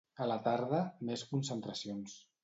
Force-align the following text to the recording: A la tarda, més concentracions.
A 0.23 0.25
la 0.29 0.35
tarda, 0.45 0.79
més 1.09 1.23
concentracions. 1.33 2.17